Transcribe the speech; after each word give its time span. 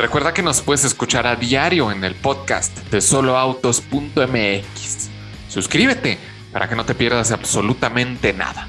Recuerda 0.00 0.32
que 0.32 0.40
nos 0.40 0.62
puedes 0.62 0.86
escuchar 0.86 1.26
a 1.26 1.36
diario 1.36 1.92
en 1.92 2.04
el 2.04 2.14
podcast 2.14 2.74
de 2.90 3.02
soloautos.mx. 3.02 5.10
Suscríbete 5.46 6.18
para 6.54 6.70
que 6.70 6.74
no 6.74 6.86
te 6.86 6.94
pierdas 6.94 7.32
absolutamente 7.32 8.32
nada. 8.32 8.66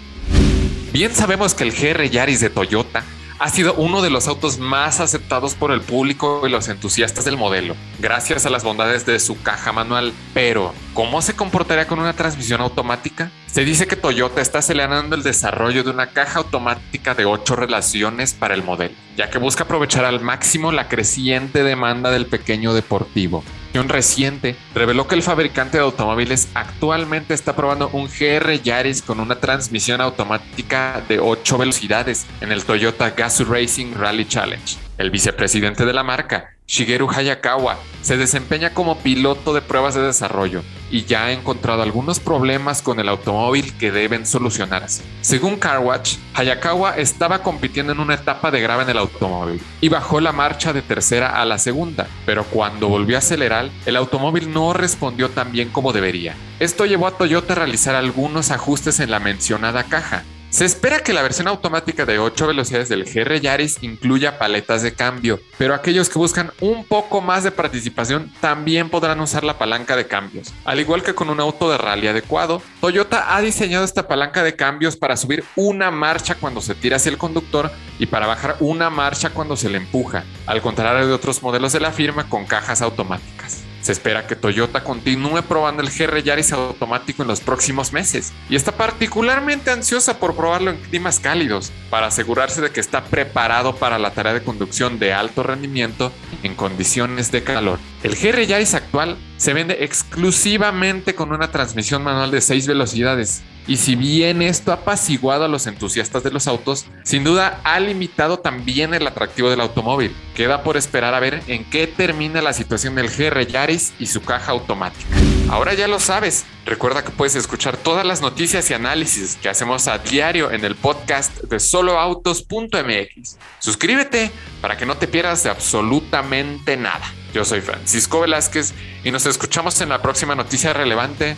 Bien 0.91 1.15
sabemos 1.15 1.53
que 1.53 1.63
el 1.63 1.71
GR 1.71 2.09
Yaris 2.09 2.41
de 2.41 2.49
Toyota 2.49 3.05
ha 3.41 3.49
sido 3.49 3.73
uno 3.73 4.03
de 4.03 4.11
los 4.11 4.27
autos 4.27 4.59
más 4.59 4.99
aceptados 4.99 5.55
por 5.55 5.71
el 5.71 5.81
público 5.81 6.43
y 6.45 6.51
los 6.51 6.67
entusiastas 6.67 7.25
del 7.25 7.37
modelo, 7.37 7.75
gracias 7.97 8.45
a 8.45 8.51
las 8.51 8.63
bondades 8.63 9.07
de 9.07 9.19
su 9.19 9.41
caja 9.41 9.71
manual. 9.71 10.13
Pero, 10.35 10.75
¿cómo 10.93 11.23
se 11.23 11.33
comportaría 11.33 11.87
con 11.87 11.97
una 11.97 12.13
transmisión 12.13 12.61
automática? 12.61 13.31
Se 13.47 13.65
dice 13.65 13.87
que 13.87 13.95
Toyota 13.95 14.41
está 14.41 14.59
acelerando 14.59 15.15
el 15.15 15.23
desarrollo 15.23 15.83
de 15.83 15.89
una 15.89 16.11
caja 16.11 16.37
automática 16.37 17.15
de 17.15 17.25
8 17.25 17.55
relaciones 17.55 18.33
para 18.35 18.53
el 18.53 18.61
modelo, 18.61 18.93
ya 19.17 19.31
que 19.31 19.39
busca 19.39 19.63
aprovechar 19.63 20.05
al 20.05 20.21
máximo 20.21 20.71
la 20.71 20.87
creciente 20.87 21.63
demanda 21.63 22.11
del 22.11 22.27
pequeño 22.27 22.75
deportivo 22.75 23.43
reciente 23.73 24.55
reveló 24.75 25.07
que 25.07 25.15
el 25.15 25.23
fabricante 25.23 25.77
de 25.77 25.83
automóviles 25.83 26.49
actualmente 26.53 27.33
está 27.33 27.55
probando 27.55 27.89
un 27.89 28.07
GR 28.07 28.61
Yaris 28.61 29.01
con 29.01 29.19
una 29.19 29.39
transmisión 29.39 30.01
automática 30.01 31.01
de 31.07 31.19
8 31.19 31.57
velocidades 31.57 32.25
en 32.41 32.51
el 32.51 32.65
Toyota 32.65 33.11
Gazoo 33.11 33.45
Racing 33.45 33.93
Rally 33.95 34.25
Challenge. 34.25 34.77
El 34.97 35.09
vicepresidente 35.09 35.85
de 35.85 35.93
la 35.93 36.03
marca, 36.03 36.50
Shigeru 36.67 37.09
Hayakawa, 37.09 37.77
se 38.01 38.15
desempeña 38.15 38.73
como 38.73 38.97
piloto 38.99 39.53
de 39.53 39.61
pruebas 39.61 39.93
de 39.93 40.01
desarrollo 40.01 40.63
y 40.89 41.05
ya 41.05 41.25
ha 41.25 41.31
encontrado 41.31 41.81
algunos 41.81 42.19
problemas 42.19 42.81
con 42.81 42.99
el 42.99 43.09
automóvil 43.09 43.77
que 43.77 43.91
deben 43.91 44.25
solucionarse. 44.25 45.03
Según 45.21 45.57
CarWatch, 45.57 46.15
Hayakawa 46.33 46.97
estaba 46.97 47.43
compitiendo 47.43 47.91
en 47.91 47.99
una 47.99 48.15
etapa 48.15 48.51
de 48.51 48.61
grava 48.61 48.83
en 48.83 48.89
el 48.89 48.97
automóvil 48.97 49.61
y 49.81 49.89
bajó 49.89 50.19
la 50.19 50.31
marcha 50.31 50.73
de 50.73 50.81
tercera 50.81 51.41
a 51.41 51.45
la 51.45 51.57
segunda, 51.57 52.07
pero 52.25 52.43
cuando 52.45 52.87
volvió 52.87 53.17
a 53.17 53.19
acelerar, 53.19 53.69
el 53.85 53.95
automóvil 53.95 54.53
no 54.53 54.73
respondió 54.73 55.29
tan 55.29 55.51
bien 55.51 55.69
como 55.69 55.93
debería. 55.93 56.35
Esto 56.59 56.85
llevó 56.85 57.07
a 57.07 57.17
Toyota 57.17 57.53
a 57.53 57.57
realizar 57.57 57.95
algunos 57.95 58.51
ajustes 58.51 58.99
en 58.99 59.11
la 59.11 59.19
mencionada 59.19 59.83
caja, 59.83 60.23
se 60.51 60.65
espera 60.65 60.99
que 60.99 61.13
la 61.13 61.21
versión 61.21 61.47
automática 61.47 62.05
de 62.05 62.19
8 62.19 62.47
velocidades 62.47 62.89
del 62.89 63.05
GR 63.05 63.39
Yaris 63.39 63.77
incluya 63.81 64.37
paletas 64.37 64.81
de 64.81 64.93
cambio, 64.93 65.39
pero 65.57 65.73
aquellos 65.73 66.09
que 66.09 66.19
buscan 66.19 66.51
un 66.59 66.83
poco 66.83 67.21
más 67.21 67.45
de 67.45 67.51
participación 67.51 68.29
también 68.41 68.89
podrán 68.89 69.21
usar 69.21 69.45
la 69.45 69.57
palanca 69.57 69.95
de 69.95 70.07
cambios. 70.07 70.53
Al 70.65 70.81
igual 70.81 71.03
que 71.03 71.15
con 71.15 71.29
un 71.29 71.39
auto 71.39 71.71
de 71.71 71.77
rally 71.77 72.09
adecuado, 72.09 72.61
Toyota 72.81 73.33
ha 73.33 73.41
diseñado 73.41 73.85
esta 73.85 74.09
palanca 74.09 74.43
de 74.43 74.57
cambios 74.57 74.97
para 74.97 75.15
subir 75.15 75.45
una 75.55 75.89
marcha 75.89 76.35
cuando 76.35 76.59
se 76.59 76.75
tira 76.75 76.97
hacia 76.97 77.11
el 77.11 77.17
conductor 77.17 77.71
y 77.97 78.07
para 78.07 78.27
bajar 78.27 78.57
una 78.59 78.89
marcha 78.89 79.29
cuando 79.29 79.55
se 79.55 79.69
le 79.69 79.77
empuja, 79.77 80.25
al 80.47 80.61
contrario 80.61 81.07
de 81.07 81.13
otros 81.13 81.41
modelos 81.41 81.71
de 81.71 81.79
la 81.79 81.93
firma 81.93 82.27
con 82.27 82.45
cajas 82.45 82.81
automáticas. 82.81 83.40
Se 83.81 83.91
espera 83.91 84.27
que 84.27 84.35
Toyota 84.35 84.83
continúe 84.83 85.41
probando 85.41 85.81
el 85.81 85.89
GR 85.89 86.21
Yaris 86.21 86.51
automático 86.51 87.23
en 87.23 87.27
los 87.27 87.41
próximos 87.41 87.93
meses 87.93 88.31
y 88.49 88.55
está 88.55 88.73
particularmente 88.73 89.71
ansiosa 89.71 90.19
por 90.19 90.35
probarlo 90.35 90.71
en 90.71 90.77
climas 90.77 91.19
cálidos 91.19 91.71
para 91.89 92.07
asegurarse 92.07 92.61
de 92.61 92.69
que 92.69 92.79
está 92.79 93.03
preparado 93.05 93.75
para 93.75 93.97
la 93.97 94.11
tarea 94.11 94.33
de 94.33 94.43
conducción 94.43 94.99
de 94.99 95.13
alto 95.13 95.43
rendimiento 95.43 96.11
en 96.43 96.55
condiciones 96.55 97.31
de 97.31 97.43
calor. 97.43 97.79
El 98.03 98.15
GR 98.15 98.45
Yaris 98.45 98.75
actual 98.75 99.17
se 99.37 99.53
vende 99.53 99.83
exclusivamente 99.83 101.15
con 101.15 101.31
una 101.31 101.51
transmisión 101.51 102.03
manual 102.03 102.29
de 102.29 102.41
6 102.41 102.67
velocidades 102.67 103.41
y 103.71 103.77
si 103.77 103.95
bien 103.95 104.41
esto 104.41 104.71
ha 104.71 104.75
apaciguado 104.75 105.45
a 105.45 105.47
los 105.47 105.65
entusiastas 105.65 106.23
de 106.23 106.31
los 106.31 106.45
autos, 106.45 106.87
sin 107.05 107.23
duda 107.23 107.61
ha 107.63 107.79
limitado 107.79 108.37
también 108.37 108.93
el 108.93 109.07
atractivo 109.07 109.49
del 109.49 109.61
automóvil. 109.61 110.13
Queda 110.35 110.61
por 110.61 110.75
esperar 110.75 111.13
a 111.13 111.21
ver 111.21 111.41
en 111.47 111.63
qué 111.69 111.87
termina 111.87 112.41
la 112.41 112.51
situación 112.51 112.95
del 112.95 113.09
GR 113.09 113.47
Yaris 113.47 113.93
y 113.97 114.07
su 114.07 114.23
caja 114.23 114.51
automática. 114.51 115.15
Ahora 115.49 115.73
ya 115.73 115.87
lo 115.87 116.01
sabes. 116.01 116.43
Recuerda 116.65 117.05
que 117.05 117.11
puedes 117.11 117.37
escuchar 117.37 117.77
todas 117.77 118.05
las 118.05 118.19
noticias 118.21 118.69
y 118.69 118.73
análisis 118.73 119.37
que 119.41 119.47
hacemos 119.47 119.87
a 119.87 119.99
diario 119.99 120.51
en 120.51 120.65
el 120.65 120.75
podcast 120.75 121.41
de 121.43 121.57
soloautos.mx. 121.61 123.37
Suscríbete 123.59 124.31
para 124.59 124.75
que 124.75 124.85
no 124.85 124.97
te 124.97 125.07
pierdas 125.07 125.43
de 125.43 125.49
absolutamente 125.49 126.75
nada. 126.75 127.09
Yo 127.33 127.45
soy 127.45 127.61
Francisco 127.61 128.19
Velázquez 128.19 128.73
y 129.05 129.11
nos 129.11 129.25
escuchamos 129.25 129.79
en 129.79 129.87
la 129.87 130.01
próxima 130.01 130.35
noticia 130.35 130.73
relevante 130.73 131.37